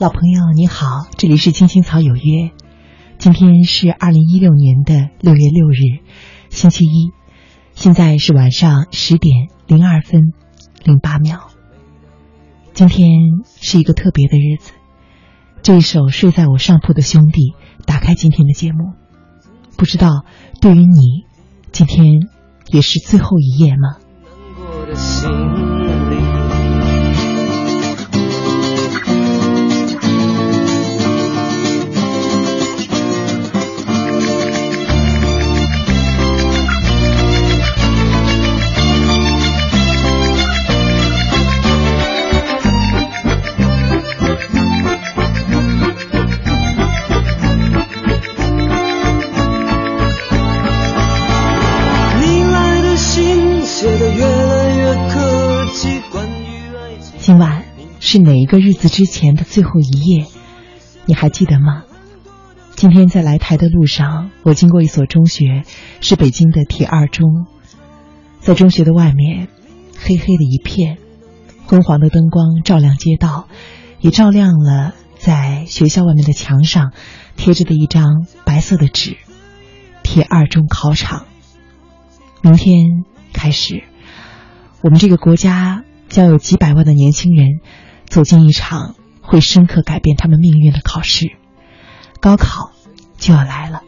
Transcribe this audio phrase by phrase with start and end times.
[0.00, 2.52] 老朋友你好，这里是青青草有约。
[3.18, 6.00] 今天是二零一六年的六月六日，
[6.48, 7.12] 星期一，
[7.74, 10.32] 现在是晚上十点零二分
[10.82, 11.48] 零八秒。
[12.72, 13.10] 今天
[13.60, 14.72] 是一个特别的日子，
[15.60, 17.52] 这一首睡在我上铺的兄弟
[17.84, 18.94] 打开今天的节目，
[19.76, 20.24] 不知道
[20.62, 21.26] 对于你，
[21.72, 22.20] 今天
[22.68, 23.98] 也是最后一夜吗？
[58.12, 60.26] 是哪一个日子之前的最后一夜？
[61.06, 61.84] 你还记得吗？
[62.74, 65.62] 今天在来台的路上，我经过一所中学，
[66.00, 67.46] 是北京的铁二中。
[68.40, 69.46] 在中学的外面，
[69.96, 70.98] 黑黑的一片，
[71.66, 73.46] 昏黄的灯光照亮街道，
[74.00, 76.92] 也照亮了在学校外面的墙上
[77.36, 79.18] 贴着的一张白色的纸：
[80.02, 81.26] 铁二中考场。
[82.42, 83.84] 明天开始，
[84.82, 85.84] 我们这个国家。
[86.08, 87.60] 将有几百万的年轻人
[88.10, 91.30] 走进一场会深刻改变他们命运的考试，
[92.20, 92.72] 高考
[93.16, 93.82] 就要来了。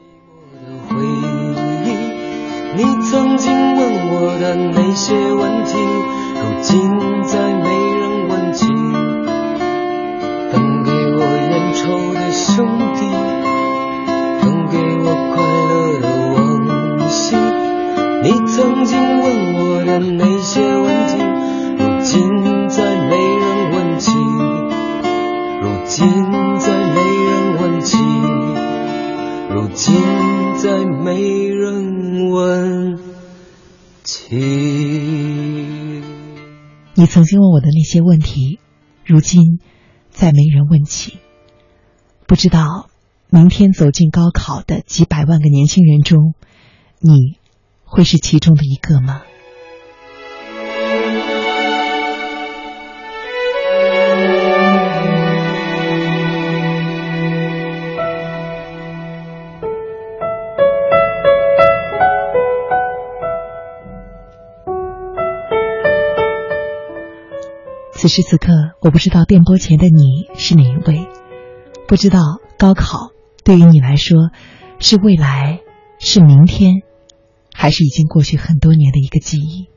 [2.75, 5.77] 你曾经问我的那些问题，
[6.39, 8.67] 如今再没人问起。
[10.53, 11.20] 分给我
[11.51, 13.05] 烟抽的兄弟，
[14.41, 17.36] 分给我快乐的往昔。
[18.23, 20.72] 你曾经问我的那些
[37.12, 38.58] 曾经问我的那些问题，
[39.05, 39.61] 如今
[40.08, 41.18] 再没人问起。
[42.27, 42.89] 不知道
[43.28, 46.33] 明天走进高考的几百万个年轻人中，
[47.00, 47.36] 你
[47.84, 49.20] 会是其中的一个吗？
[68.02, 71.07] 此时此刻，我不知道电波前的你是哪一位，
[71.86, 72.18] 不知道
[72.58, 73.13] 高考
[73.45, 74.33] 对于你来说
[74.80, 75.61] 是未来，
[76.01, 76.83] 是明天，
[77.55, 79.68] 还是已经过去很多年的一个记忆。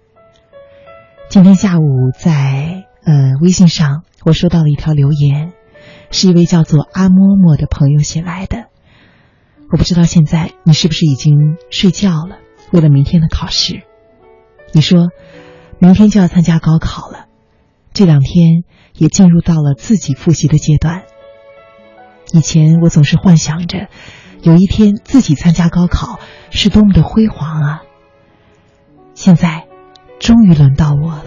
[1.30, 1.84] 今天下午
[2.18, 5.54] 在呃微信上，我收到了一条留言，
[6.10, 8.70] 是一位叫做阿嬷嬷的朋友写来的。
[9.72, 12.38] 我不知道现在你是不是已经睡觉了？
[12.72, 13.84] 为了明天的考试，
[14.72, 15.10] 你说
[15.78, 17.25] 明天就要参加高考了。
[17.96, 21.04] 这两天也进入到了自己复习的阶段。
[22.34, 23.88] 以前我总是幻想着，
[24.42, 26.20] 有一天自己参加高考
[26.52, 27.84] 是多么的辉煌啊！
[29.14, 29.68] 现在，
[30.20, 31.24] 终于轮到我了，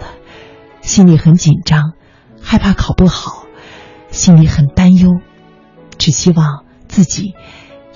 [0.81, 1.93] 心里很紧张，
[2.39, 3.45] 害怕考不好，
[4.11, 5.09] 心里很担忧，
[5.97, 7.33] 只希望自己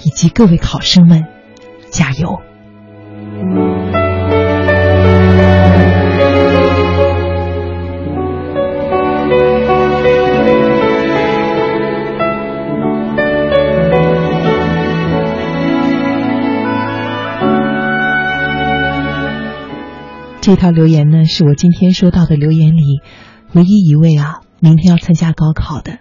[0.01, 1.27] 以及各位考生们
[1.91, 2.41] 加油。
[20.43, 22.99] 这条留言呢，是我今天收到的留言里
[23.53, 25.99] 唯一一位啊，明天要参加高考的，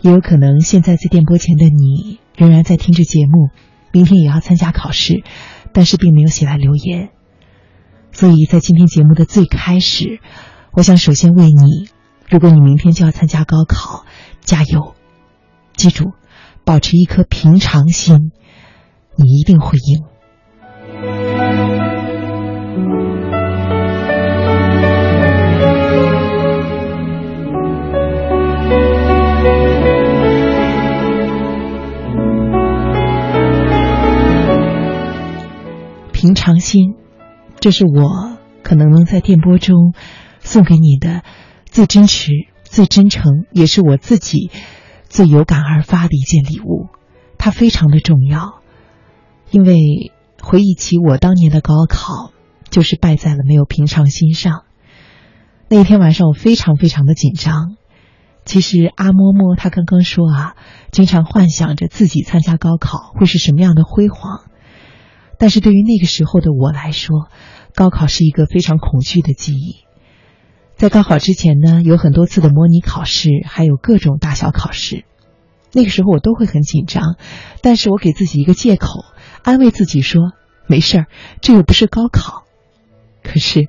[0.00, 3.50] 也有可能现在在电波前的你仍然在听着节目，
[3.90, 5.24] 明天也要参加考试，
[5.72, 7.08] 但是并没有写来留言。
[8.12, 10.20] 所以在今天节目的最开始，
[10.70, 11.88] 我想首先为你，
[12.30, 14.04] 如果你明天就要参加高考，
[14.42, 14.94] 加油！
[15.74, 16.12] 记住，
[16.64, 18.30] 保持一颗平常心，
[19.16, 20.04] 你一定会赢。
[37.66, 39.92] 这是我可能能在电波中
[40.38, 41.24] 送给你的
[41.64, 42.30] 最真实、
[42.62, 44.52] 最真诚，也是我自己
[45.08, 46.86] 最有感而发的一件礼物。
[47.38, 48.60] 它非常的重要，
[49.50, 52.30] 因为回忆起我当年的高考，
[52.70, 54.62] 就是败在了没有平常心上。
[55.68, 57.74] 那一天晚上，我非常非常的紧张，
[58.44, 60.54] 其实阿嬷嬷她刚刚说啊，
[60.92, 64.44] 经常幻想着自己参加高考会是什么样的辉煌。
[65.38, 67.28] 但是对于那个时候的我来说，
[67.76, 69.84] 高考是一个非常恐惧的记忆。
[70.76, 75.04] 在高考之前呢，有很多次的模拟考试，还有各种大小考试。
[75.72, 77.16] 那个时候我都会很紧张，
[77.60, 79.04] 但是我给自己一个借口，
[79.42, 80.32] 安慰自己说
[80.66, 81.06] 没事儿，
[81.42, 82.44] 这又不是高考。
[83.22, 83.68] 可是，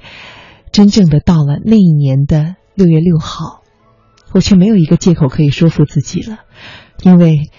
[0.72, 3.62] 真正的到了那一年的六月六号。
[4.34, 6.40] 我却没有一个借口可以说服自己了，
[7.02, 7.50] 因为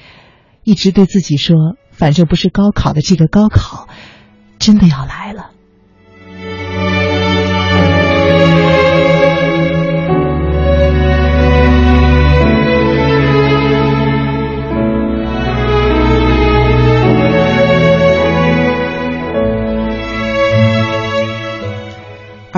[0.65, 1.57] 一直对自己说，
[1.91, 3.89] 反正不是高考的这个高考，
[4.59, 5.51] 真的要来了。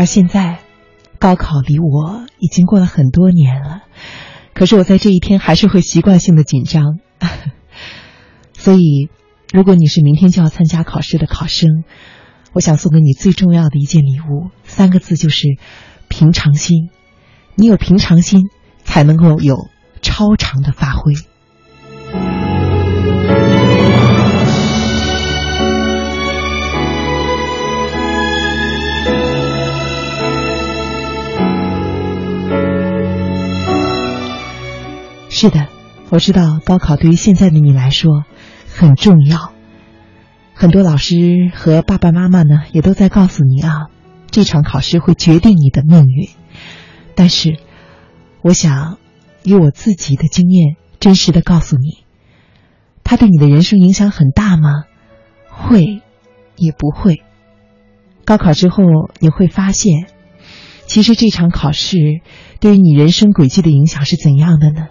[0.01, 0.61] 而现在，
[1.19, 3.83] 高考离我已经过了很多年了。
[4.55, 7.01] 可是我在这一天还是会习惯性的紧张，
[8.55, 9.11] 所以，
[9.53, 11.85] 如果你是明天就要参加考试的考生，
[12.55, 15.59] 我想送给你最重要的一件礼物，三个字就是
[16.09, 16.89] 平常心。
[17.55, 18.45] 你有平常心，
[18.83, 19.69] 才能够有
[20.01, 21.13] 超常的发挥。
[35.41, 35.69] 是的，
[36.11, 38.27] 我知道高考对于现在的你来说
[38.69, 39.55] 很重要。
[40.53, 43.87] 很多老师和爸爸妈妈呢，也都在告诉你啊，
[44.31, 46.29] 这场考试会决定你的命运。
[47.15, 47.57] 但是，
[48.43, 48.99] 我想
[49.43, 52.05] 以我自己的经验，真实的告诉你，
[53.03, 54.85] 它对你的人生影响很大吗？
[55.49, 56.03] 会，
[56.57, 57.23] 也不会。
[58.27, 58.85] 高考之后，
[59.21, 60.05] 你会发现，
[60.85, 61.97] 其实这场考试
[62.61, 64.89] 对于你人生轨迹的影响是怎样的呢？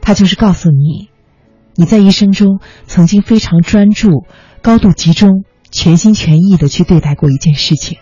[0.00, 1.08] 他就是告诉你，
[1.74, 4.24] 你在一生中曾经非常专注、
[4.62, 7.98] 高度集中、全心全意的去对待过一件事情，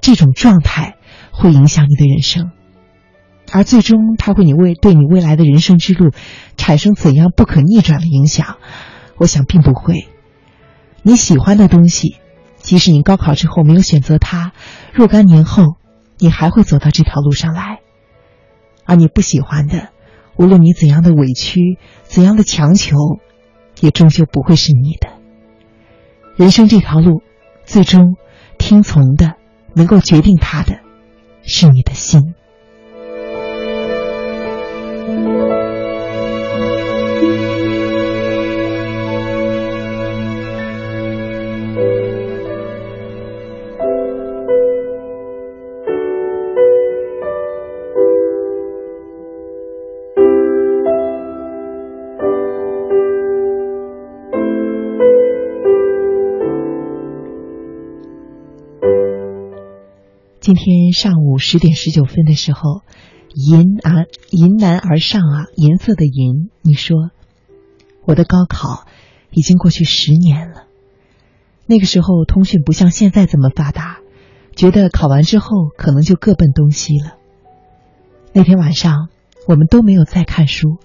[0.00, 0.96] 这种状态
[1.30, 2.50] 会影响你的人生，
[3.52, 6.10] 而最终它会你未对你未来的人生之路
[6.56, 8.56] 产生怎样不可逆转的影响？
[9.16, 10.08] 我想并不会。
[11.02, 12.16] 你喜欢的东西，
[12.58, 14.52] 即使你高考之后没有选择它，
[14.92, 15.76] 若干年后
[16.18, 17.78] 你还会走到这条路上来，
[18.84, 19.88] 而你不喜欢的。
[20.36, 22.96] 无论你怎样的委屈，怎样的强求，
[23.80, 25.08] 也终究不会是你的。
[26.36, 27.22] 人生这条路，
[27.64, 28.16] 最终
[28.58, 29.34] 听从的，
[29.74, 30.80] 能够决定他的，
[31.42, 32.34] 是你的心。
[60.50, 62.82] 今天上午十点十九分的时候，
[63.36, 66.50] 迎而迎难而上啊，颜色的银。
[66.62, 66.96] 你说，
[68.04, 68.84] 我的高考
[69.30, 70.64] 已经过去十年了。
[71.66, 74.00] 那个时候通讯不像现在这么发达，
[74.56, 77.12] 觉得考完之后可能就各奔东西了。
[78.32, 79.08] 那天晚上
[79.46, 80.78] 我们都没有再看书，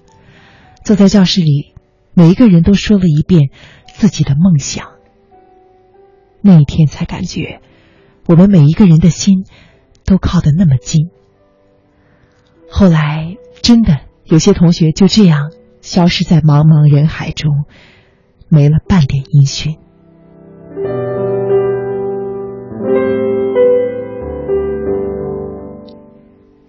[0.84, 1.74] 坐在教室里，
[2.14, 3.50] 每一个人都说了一遍
[3.96, 4.92] 自己的梦想。
[6.42, 7.62] 那一天才感觉。
[8.28, 9.46] 我们每一个人的心
[10.04, 11.10] 都靠得那么近。
[12.70, 15.52] 后来，真的有些同学就这样
[15.82, 17.66] 消失在茫茫人海中，
[18.50, 19.78] 没了半点音讯。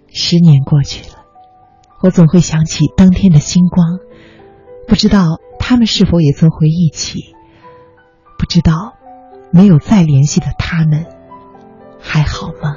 [0.09, 1.25] 十年过去了，
[2.03, 3.99] 我总会想起当天的星光，
[4.87, 7.35] 不知道他们是否也曾回忆起，
[8.39, 8.95] 不知道
[9.51, 11.16] 没有再联系的他们。
[12.01, 12.77] 还好吗？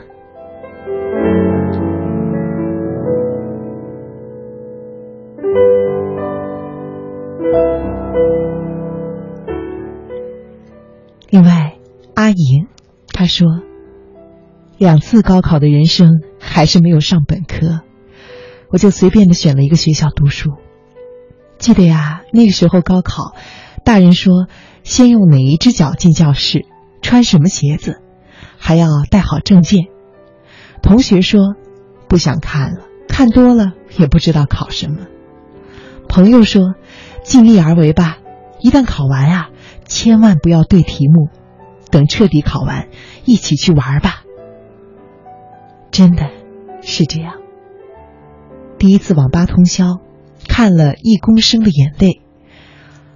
[11.31, 11.77] 另外，
[12.15, 12.67] 阿莹
[13.13, 13.47] 她说，
[14.77, 17.81] 两次高考的人生还是没有上本科，
[18.71, 20.53] 我就随便的选了一个学校读书。
[21.59, 23.35] 记得呀，那个时候高考，
[23.85, 24.47] 大人说
[24.83, 26.65] 先用哪一只脚进教室，
[27.01, 28.01] 穿什么鞋子。
[28.59, 29.85] 还要带好证件。
[30.83, 31.55] 同学说
[32.07, 35.07] 不想看了，看多了也不知道考什么。
[36.07, 36.75] 朋友说
[37.23, 38.17] 尽力而为吧，
[38.59, 39.49] 一旦考完啊，
[39.85, 41.29] 千万不要对题目，
[41.91, 42.89] 等彻底考完
[43.25, 44.23] 一起去玩吧。
[45.91, 46.29] 真的
[46.81, 47.35] 是这样。
[48.77, 49.99] 第一次网吧通宵，
[50.47, 52.21] 看了一公升的眼泪。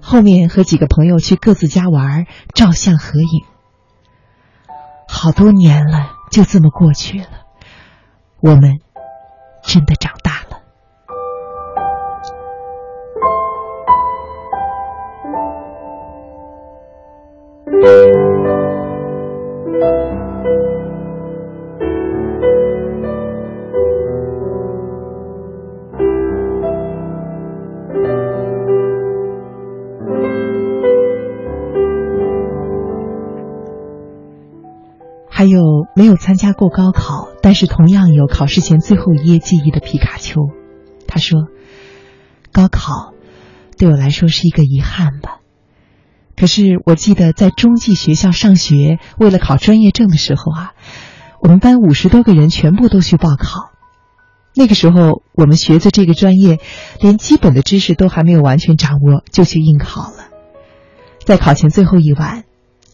[0.01, 3.52] 后面和几个朋友去各自家玩，照相合影。
[5.15, 7.27] 好多年了，就这么过去了。
[8.41, 8.81] 我们
[9.63, 10.52] 真的长大了。
[35.43, 35.59] 还有
[35.93, 40.39] 没有参加过高考，但是同样有考试前最后一页记忆的皮卡丘，
[41.05, 41.49] 他说
[42.53, 43.11] ：“高考
[43.77, 45.39] 对我来说是一个遗憾吧。
[46.37, 50.71] 可是我记得在中技学校上学，为了考专业证的时候啊，
[51.41, 53.71] 我们班五十多个人全部都去报考。
[54.55, 56.59] 那个时候我们学的这个专业，
[57.01, 60.23] 连基本的知识都还没有完全掌握，就去应考了。
[61.25, 62.45] 在考前最后一晚。”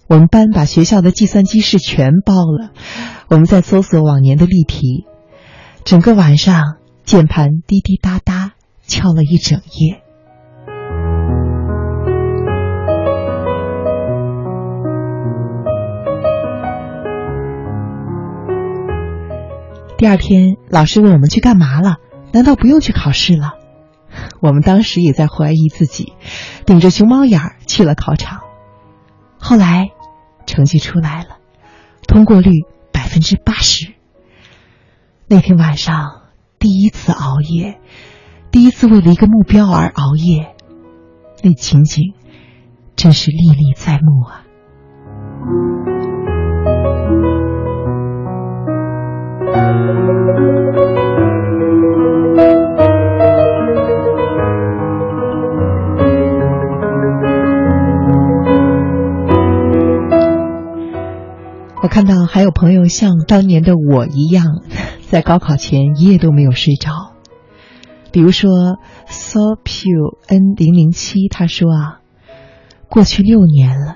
[0.10, 2.72] 我们班把学校的计算机室全包了，
[3.30, 5.06] 我们在搜索往年的例题，
[5.86, 10.02] 整个晚上键盘滴滴答答敲了一整夜。
[19.96, 21.98] 第二天，老师问我们去干嘛了？
[22.32, 23.52] 难道不用去考试了？
[24.42, 26.14] 我们当时也在怀疑自己，
[26.66, 28.40] 顶着熊猫眼儿去了考场。
[29.38, 29.92] 后来。
[30.50, 31.38] 成绩出来了，
[32.08, 32.52] 通过率
[32.92, 33.94] 百分之八十。
[35.28, 36.24] 那天晚上
[36.58, 37.80] 第一次熬夜，
[38.52, 40.56] 第一次为了一个目标而熬夜，
[41.44, 42.16] 那情景
[42.96, 44.44] 真是历历在目啊。
[61.82, 64.46] 我看到还有朋友像当年的我一样，
[65.10, 67.14] 在高考前一夜都没有睡着。
[68.12, 72.00] 比如说 s o p u n 零零七他说啊，
[72.90, 73.96] 过去六年了，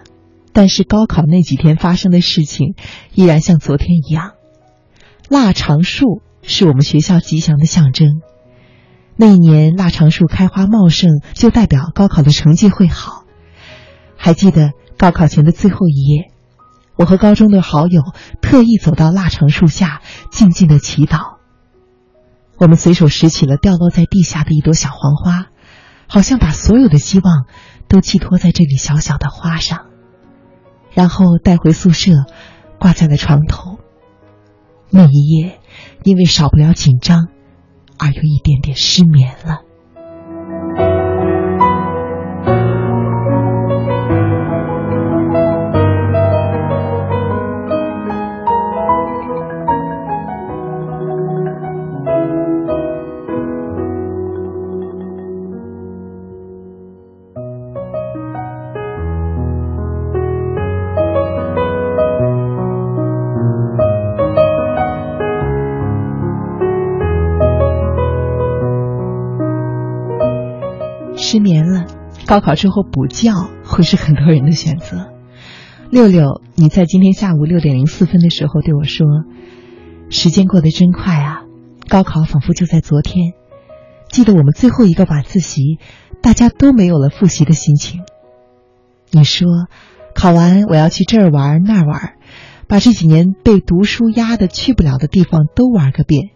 [0.53, 2.75] 但是高考那几天发生的事情
[3.15, 4.31] 依然像昨天一样。
[5.27, 8.21] 腊肠树是我们学校吉祥的象征，
[9.17, 13.25] 那一年腊肠树开花茂盛，就代表高考的成绩会好。
[14.15, 16.32] 还记得高考前的最后一夜。
[16.95, 18.01] 我和高中的好友
[18.41, 21.37] 特意走到腊肠树下，静静的祈祷。
[22.57, 25.47] 我们随手拾起了掉落在地下的一朵小黄花，
[26.07, 27.45] 好像把所有的希望
[27.87, 29.87] 都寄托在这里小小的花上，
[30.93, 32.11] 然后带回宿舍，
[32.79, 33.79] 挂在了床头。
[34.91, 35.59] 那一夜，
[36.03, 37.29] 因为少不了紧张，
[37.97, 39.61] 而有一点点失眠了。
[72.25, 73.31] 高考之后补觉
[73.63, 75.11] 会是很多人的选择。
[75.89, 79.05] 六六，你在今天下午六点零四分的时候对我说
[80.09, 81.43] ：“时间过得真快啊，
[81.87, 83.33] 高考仿佛就在昨天。”
[84.09, 85.79] 记得我们最后一个晚自习，
[86.21, 88.01] 大家都没有了复习的心情。
[89.11, 89.47] 你说，
[90.15, 92.13] 考完我要去这儿玩那儿玩，
[92.67, 96.29] 把这几年被读书压的去不了的地方都玩个遍。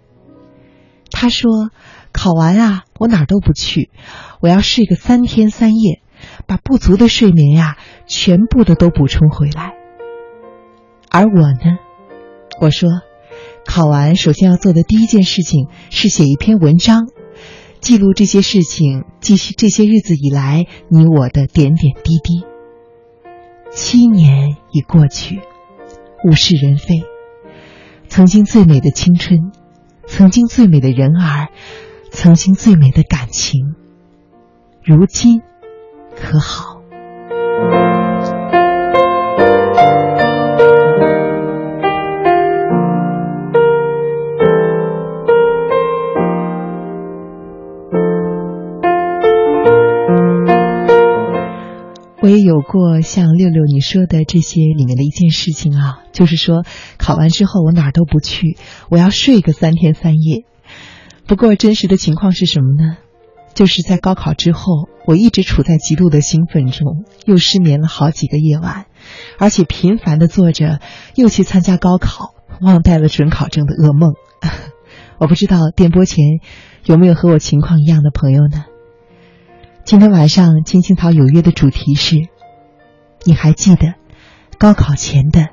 [1.11, 1.69] 他说。
[2.13, 3.91] 考完啊，我哪儿都不去，
[4.41, 6.01] 我要睡个三天三夜，
[6.47, 9.73] 把不足的睡眠呀，全部的都补充回来。
[11.11, 11.77] 而我呢，
[12.59, 12.89] 我说，
[13.67, 17.07] 考完首先要做的第一件事情是写一篇文章，
[17.81, 22.47] 记录这些事情，继续这些日子以来你我的点点滴滴。
[23.71, 25.39] 七年已过去，
[26.27, 27.03] 物是人非，
[28.07, 29.51] 曾经最美的青春，
[30.07, 31.49] 曾经最美的人儿。
[32.09, 33.75] 曾经最美的感情，
[34.83, 35.41] 如今
[36.15, 36.81] 可好？
[52.27, 56.65] 我也有过像六六你说的这些里面的一件事情啊，就是说
[56.97, 58.57] 考完之后我哪儿都不去，
[58.89, 60.43] 我要睡个三天三夜。
[61.25, 62.97] 不过真实的情况是什么呢？
[63.53, 68.87] 就是在高考之后，我一直处在极度的兴奋中，又失眠了好几个夜晚，
[69.39, 70.81] 而且频繁的做着
[71.15, 74.15] 又去参加高考、忘带了准考证的噩梦。
[75.17, 76.25] 我不知道电波前
[76.83, 78.65] 有没有和我情况一样的朋友呢？
[79.87, 82.17] 今天晚上青青草有约的主题是：
[83.23, 83.93] 你还记得
[84.57, 85.47] 高考前的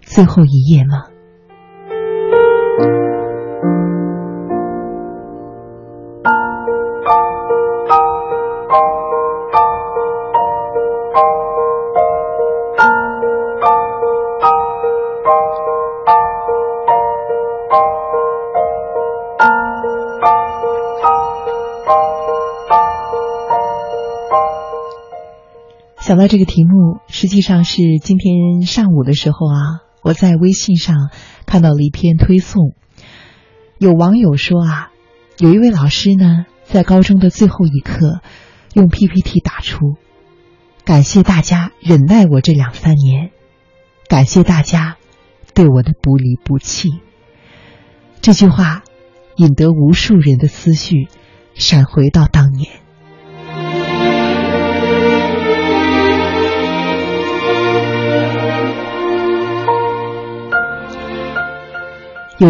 [0.00, 1.08] 最后一夜吗？
[26.04, 31.08] 想到这个题目，实际上是今天上午的时候啊，我在微信上
[31.46, 32.74] 看到了一篇推送。
[33.78, 34.90] 有网友说啊，
[35.38, 38.20] 有一位老师呢，在高中的最后一刻，
[38.74, 39.94] 用 PPT 打出
[40.84, 43.30] “感谢大家忍耐我这两三年，
[44.06, 44.98] 感谢大家
[45.54, 46.90] 对我的不离不弃”。
[48.20, 48.82] 这句话
[49.36, 51.08] 引得无数人的思绪
[51.54, 52.83] 闪回到当年。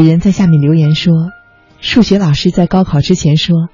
[0.00, 1.12] 有人在下面留言说
[1.80, 3.68] ：“数学老师在高考之前说，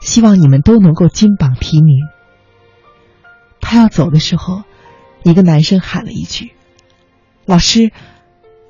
[0.00, 1.98] 希望你们都能够金榜题名。”
[3.60, 4.64] 他要走的时候，
[5.22, 6.52] 一个男生喊了一句
[7.46, 7.92] ：“老师，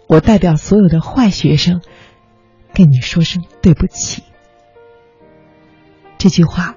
[0.07, 1.81] 我代表所有的坏学生，
[2.75, 4.23] 跟你说声对不起。”
[6.19, 6.77] 这句话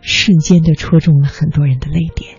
[0.00, 2.36] 瞬间的戳中了很多人的泪点。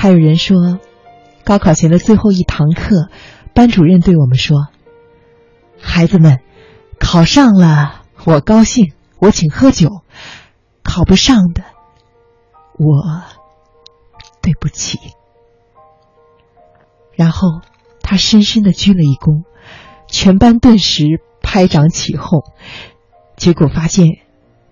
[0.00, 0.78] 还有人说，
[1.44, 3.10] 高考前的最后一堂课，
[3.52, 4.68] 班主任对我们说
[5.78, 6.40] ：“孩子们，
[6.98, 9.88] 考上了我高兴，我请喝酒；
[10.82, 11.64] 考不上的，
[12.78, 13.22] 我
[14.40, 14.98] 对不起。”
[17.12, 17.60] 然后
[18.00, 19.44] 他深深的鞠了一躬，
[20.08, 22.42] 全班顿时拍掌起哄。
[23.36, 24.06] 结果发现，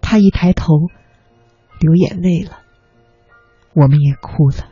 [0.00, 0.72] 他一抬头
[1.80, 2.60] 流眼泪了，
[3.74, 4.68] 我们也哭了。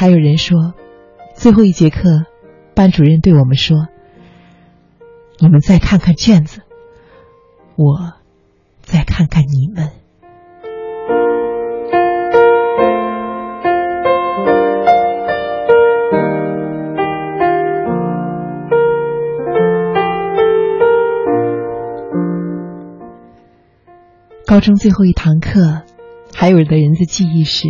[0.00, 0.74] 还有人说，
[1.34, 2.24] 最后一节课，
[2.72, 3.88] 班主任对我们说
[5.40, 6.60] ：“你们再看看卷子，
[7.74, 8.12] 我
[8.80, 9.90] 再看看你们。”
[24.46, 25.82] 高中最后一堂课，
[26.32, 27.66] 还有的人的记忆是。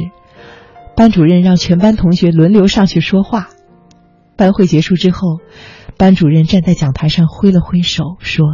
[0.98, 3.50] 班主任让全班同学轮流上去说话。
[4.36, 5.38] 班会结束之后，
[5.96, 8.44] 班主任站在讲台上挥了挥手，说：“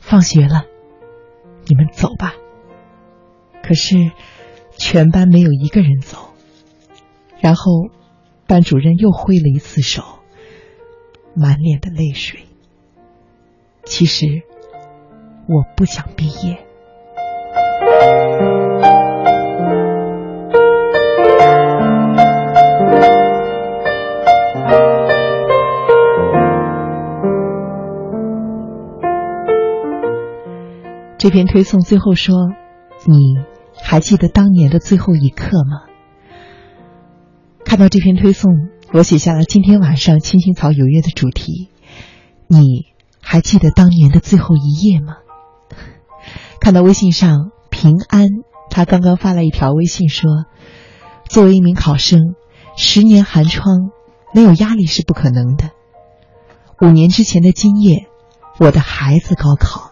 [0.00, 0.64] 放学了，
[1.66, 2.32] 你们走吧。”
[3.62, 4.12] 可是，
[4.78, 6.30] 全班没有一个人走。
[7.38, 7.90] 然后，
[8.46, 10.02] 班主任又挥了一次手，
[11.34, 12.40] 满脸的泪水。
[13.84, 14.24] 其实，
[15.48, 16.64] 我不想毕业。
[31.26, 32.36] 这篇推送最后说
[33.04, 33.34] ：“你
[33.82, 35.82] 还记得当年的最后一刻吗？”
[37.66, 38.52] 看到这篇推送，
[38.92, 41.68] 我写下了今天晚上青青草有约的主题
[42.46, 42.86] ：“你
[43.20, 45.14] 还记得当年的最后一夜吗？”
[46.62, 48.28] 看到微信上平安，
[48.70, 50.30] 他刚刚发了一条微信说
[51.28, 52.36] ：“作为一名考生，
[52.76, 53.90] 十年寒窗
[54.32, 55.70] 没有压力是不可能的。
[56.80, 58.06] 五年之前的今夜，
[58.60, 59.90] 我的孩子高考。”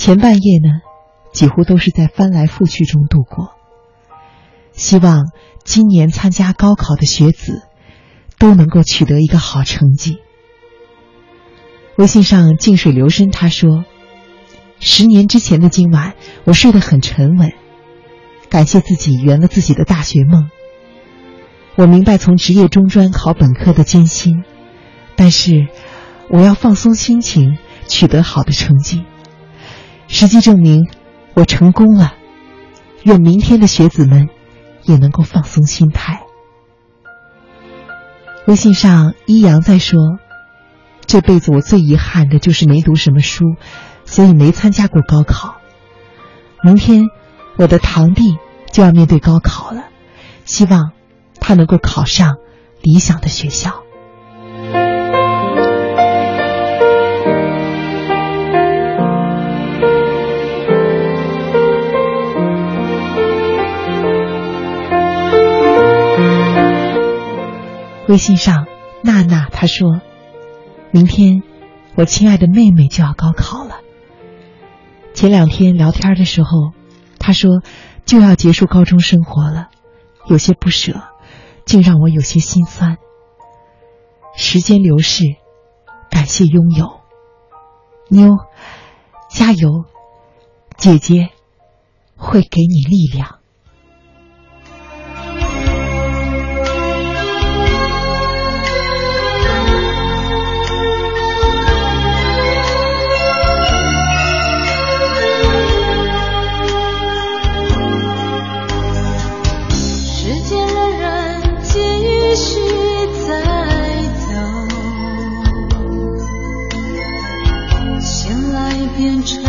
[0.00, 0.80] 前半夜呢，
[1.30, 3.50] 几乎都是在翻来覆去中度过。
[4.72, 5.26] 希望
[5.62, 7.64] 今年参加高考的学子
[8.38, 10.16] 都能够取得一个好成绩。
[11.98, 13.84] 微信上静水流深，他说
[14.80, 17.52] ：“十年之前的今晚，我睡得很沉稳，
[18.48, 20.48] 感谢自己圆了自己的大学梦。
[21.74, 24.44] 我明白从职业中专考本科的艰辛，
[25.14, 25.68] 但是
[26.30, 29.04] 我要放松心情，取得好的成绩。”
[30.10, 30.90] 实际证明，
[31.34, 32.12] 我成功了。
[33.04, 34.28] 愿明天的学子们
[34.82, 36.26] 也能够放松心态。
[38.46, 40.18] 微信上，一阳在说
[41.06, 43.54] ：“这辈子我最遗憾的就是没读什么书，
[44.04, 45.56] 所以没参加过高考。
[46.62, 47.04] 明天
[47.56, 48.36] 我的堂弟
[48.70, 49.84] 就要面对高考了，
[50.44, 50.90] 希望
[51.38, 52.36] 他能够考上
[52.82, 53.84] 理想的学校。
[68.10, 68.66] 微信上，
[69.04, 70.00] 娜娜她说
[70.90, 71.44] ：“明天
[71.94, 73.76] 我亲爱的妹妹就要高考了。
[75.14, 76.72] 前两天聊天的时候，
[77.20, 77.62] 她说
[78.04, 79.68] 就要结束高中生活了，
[80.26, 81.00] 有些不舍，
[81.64, 82.98] 竟让我有些心酸。
[84.36, 85.22] 时间流逝，
[86.10, 87.02] 感谢拥有，
[88.08, 88.38] 妞，
[89.30, 89.84] 加油，
[90.76, 91.28] 姐姐
[92.16, 93.36] 会给你力量。”
[119.00, 119.42] 变成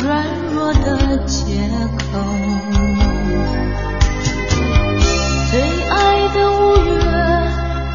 [0.00, 2.20] 软弱的借口。
[5.50, 6.92] 最爱的五月，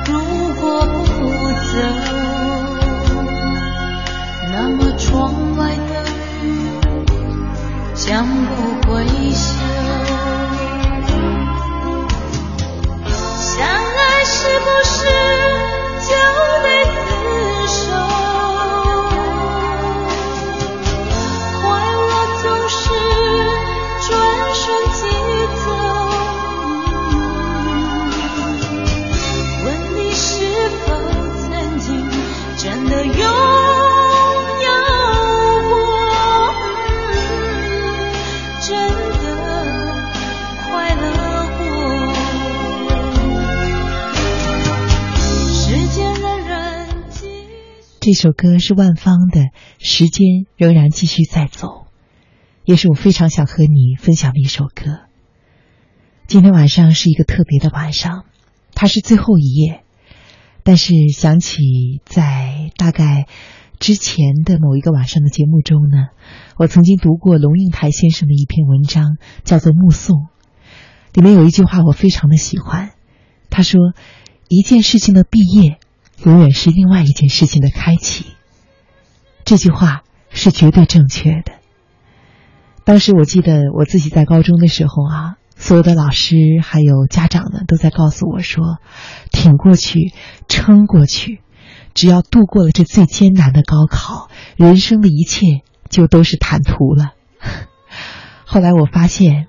[0.08, 0.12] 如
[0.60, 1.06] 果不
[1.70, 1.78] 走，
[4.52, 5.94] 那么窗外的
[6.42, 6.44] 雨
[7.94, 9.06] 将不会。
[48.04, 49.40] 这首歌是万芳的
[49.80, 51.68] 《时间仍然继续在走》，
[52.66, 55.04] 也是我非常想和你分享的一首歌。
[56.28, 58.26] 今天晚上是一个特别的晚上，
[58.76, 59.86] 它是最后一夜。
[60.64, 63.26] 但是想起在大概
[63.80, 66.10] 之前的某一个晚上的节目中呢，
[66.58, 70.18] 我曾经读过龙应台先生的一篇文章，叫做《目送》，
[71.14, 72.92] 里面有一句话我非常的喜欢。
[73.50, 73.80] 他说
[74.50, 75.78] ：“一件事情的毕业。”
[76.26, 78.26] 永远是另外一件事情的开启。
[79.46, 81.54] 这句话是绝对正确的。
[82.86, 88.78] 当时我记得我自己在高中的时候啊，所有的老师还有家长呢，都在告诉我说
[89.32, 90.14] ：“挺过去，
[90.48, 91.42] 撑过去，
[91.94, 97.14] 只要度过了这最艰难的高考，人生的一切就都是坦途了。
[98.46, 99.48] ”后来我发现，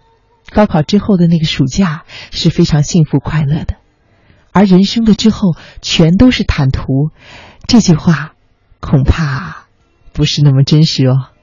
[0.50, 3.76] 高考之后的那个暑假是非常幸福快乐的。
[4.54, 7.10] 而人生的之后全都是坦途，
[7.66, 8.34] 这句话
[8.80, 9.66] 恐怕
[10.12, 11.33] 不是那么真实哦。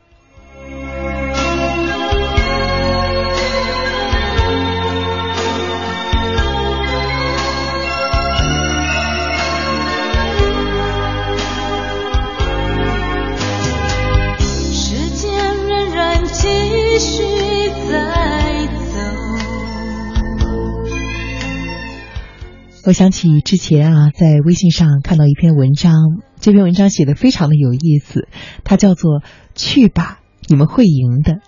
[22.84, 25.94] 我想起之前啊，在微信上看到一篇文章，
[26.40, 28.28] 这篇文章写的非常的有意思，
[28.64, 29.22] 它叫做
[29.54, 31.42] “去吧，你们会赢的”。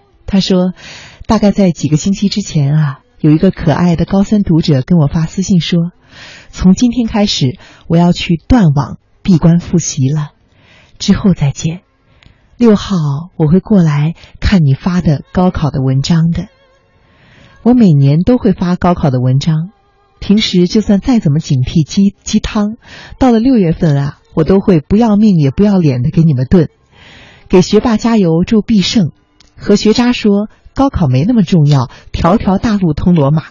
[0.26, 0.74] 他说，
[1.26, 5.92] 大概在几个星期之前啊，有一个可爱的高三读者跟我发私信说，
[6.50, 10.32] 从今天开始我要去断网闭关复习了，
[10.98, 11.80] 之后再见。
[12.58, 12.96] 六号
[13.36, 16.48] 我会过来看你发的高考的文章的。
[17.62, 19.70] 我每年都会发高考的文章。
[20.20, 22.76] 平时就算再怎么警惕鸡鸡汤，
[23.18, 26.68] 到了六月份啊，我都会不要命也不要脸的给你们炖，
[27.48, 29.12] 给学霸加油，祝必胜，
[29.56, 33.44] 和学渣说高考没那么重要，条条大路通罗马。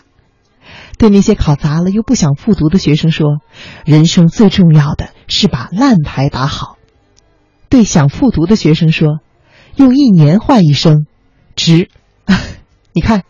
[0.97, 3.39] 对那些考砸了又不想复读的学生说，
[3.85, 6.77] 人生最重要的是把烂牌打好。
[7.69, 9.19] 对想复读的学生说，
[9.75, 11.05] 用一年换一生，
[11.55, 11.89] 值。
[12.95, 13.23] 你看，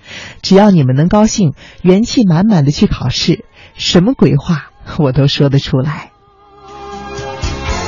[0.44, 6.12] 只要你们能高兴，元气满满的去考试，什么鬼话我都说得出来。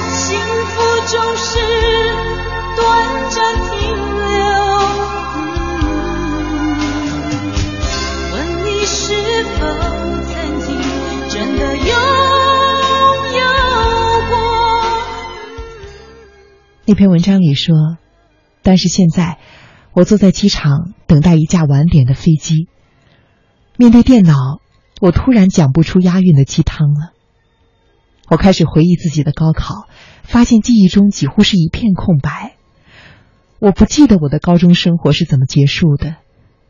[0.10, 1.60] 幸福总是
[2.76, 4.34] 短暂停留。
[8.34, 8.36] 问
[8.66, 9.14] 你是
[9.44, 9.60] 否
[10.26, 10.82] 曾经
[11.30, 11.86] 真的拥
[13.36, 13.40] 有
[14.32, 14.34] 过？
[16.86, 17.76] 那篇文章里说，
[18.64, 19.38] 但是现在。
[19.98, 22.68] 我坐在机场等待一架晚点的飞机。
[23.78, 24.62] 面对电脑，
[25.02, 27.14] 我突然讲不出押韵的鸡汤了。
[28.30, 29.88] 我开始回忆自己的高考，
[30.22, 32.58] 发现记忆中几乎是一片空白。
[33.58, 36.18] 我不记得我的高中生活是怎么结束的，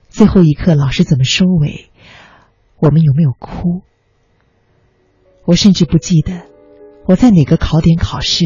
[0.08, 1.90] 最后一刻老师怎么收尾，
[2.80, 3.82] 我们有没有哭？
[5.44, 6.44] 我甚至不记得
[7.06, 8.46] 我在哪个考点考试，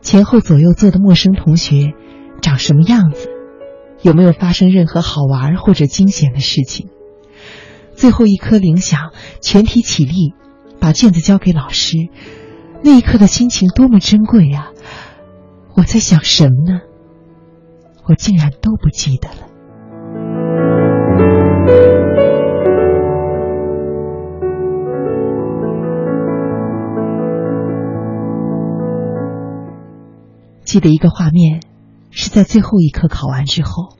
[0.00, 1.92] 前后左右坐的陌生同学
[2.40, 3.28] 长什么样子，
[4.04, 6.90] 有没有发生任何好玩或者惊险的事情。
[7.94, 10.34] 最后一颗铃响，全体起立。
[10.80, 11.96] 把卷子交给老师，
[12.82, 14.68] 那一刻的心情多么珍贵呀！
[15.74, 16.80] 我在想什么呢？
[18.06, 19.36] 我竟然都不记得了。
[30.66, 31.62] 记得一个画面，
[32.14, 33.96] 是在最后一科考完之后。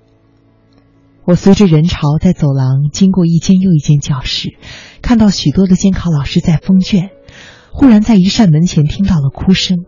[1.25, 4.57] 我随着人潮在走廊经过一间又一间教室，
[5.01, 7.11] 看到许多的监考老师在封卷。
[7.73, 9.87] 忽然在一扇门前听到了哭声，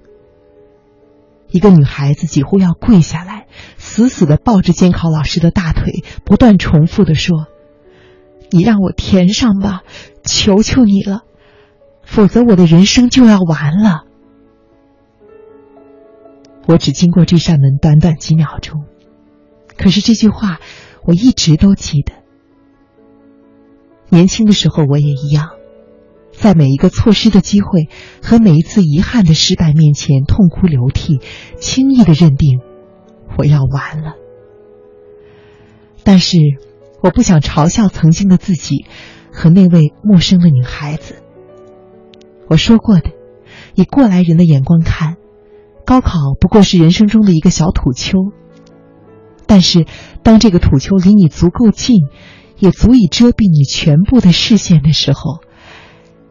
[1.51, 7.47] 一个女孩子几乎要跪下来，死死的抱着监考老师的大腿，不断重复的说
[8.51, 9.83] ：“你让我填上吧，
[10.25, 11.23] 求求你了，
[12.03, 14.06] 否则我的人生就要完了。”
[16.67, 18.85] 我只经过这扇门短短几秒钟，
[19.77, 20.61] 可是这句话。
[21.09, 22.13] 我一直都记得，
[24.09, 25.51] 年轻的时候我也一样，
[26.33, 27.89] 在每一个错失的机会
[28.21, 31.21] 和每一次遗憾的失败面前痛哭流涕，
[31.61, 32.59] 轻易的认定
[33.39, 34.15] 我要完了。
[36.03, 36.39] 但是
[37.05, 38.85] 我不想嘲笑曾经的自己
[39.31, 41.23] 和那位陌生的女孩子。
[42.49, 43.13] 我说过的，
[43.77, 45.19] 以过来人的眼光看，
[45.87, 48.19] 高考不过是人生中的一个小土丘。
[49.47, 49.87] 但是，
[50.25, 52.09] 当这个土丘离你足够近，
[52.59, 55.39] 也足以遮蔽你全部的视线的时候，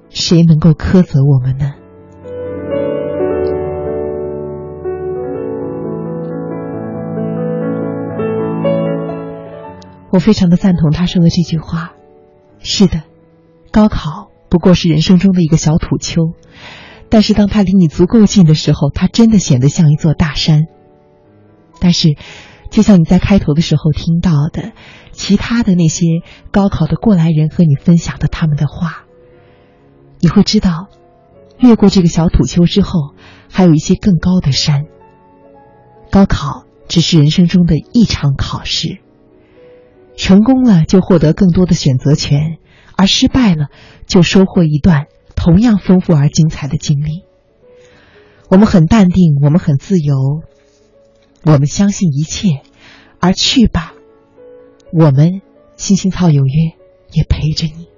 [0.09, 1.71] 谁能够苛责我们呢？
[10.11, 11.93] 我非常的赞同他说的这句话。
[12.59, 13.03] 是的，
[13.71, 16.33] 高考不过是人生中的一个小土丘，
[17.15, 20.63] 但是当它离你足够近的时候，它真的显得像一座大山。
[21.79, 22.09] 但是。
[22.71, 24.73] 就像你在开头的时候听到的，
[25.13, 26.05] 其他的那些
[26.51, 29.05] 高考的过来人和你分享的他们的话，
[30.19, 30.89] 你会知道，
[31.57, 33.13] 越过这个小土丘之后，
[33.49, 34.87] 还有一些更高的山。
[36.11, 38.97] 高考只是人生中的一场考试，
[40.17, 42.57] 成功了就获得更多的选择权，
[42.97, 43.67] 而失败了
[44.05, 45.05] 就收获一段
[45.45, 47.23] 同样丰富而精彩的经历。
[48.49, 50.41] 我们很淡定，我们很自由。
[51.43, 52.63] 我们相信一切，
[53.19, 53.93] 而去吧。
[54.91, 55.43] 我们
[55.75, 56.51] 星星草有约
[57.11, 57.89] 也陪着你。